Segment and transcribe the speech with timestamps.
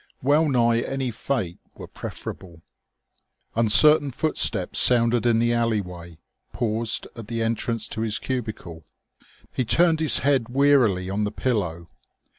[0.23, 2.63] Wellnigh any fate were preferable....
[3.55, 6.17] Uncertain footsteps sounded in the alleyway,
[6.53, 8.83] paused at the entrance to his cubicle.
[9.51, 11.87] He turned his head wearily on the pillow.